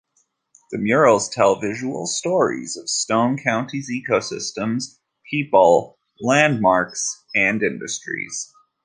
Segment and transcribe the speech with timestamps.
[0.71, 4.97] The murals tell visual stories of Stone County's ecosystems,
[5.29, 8.51] people, landmarks, and industries.